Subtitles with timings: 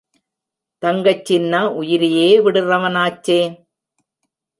[0.83, 3.39] தங்கச்சின்னா உயிரையே விடுறவனாச்சே!